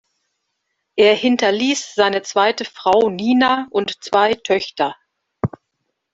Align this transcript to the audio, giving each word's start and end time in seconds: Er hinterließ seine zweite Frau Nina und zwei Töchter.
Er 0.95 1.13
hinterließ 1.13 1.93
seine 1.93 2.23
zweite 2.23 2.65
Frau 2.65 3.11
Nina 3.11 3.67
und 3.69 4.03
zwei 4.03 4.33
Töchter. 4.33 4.95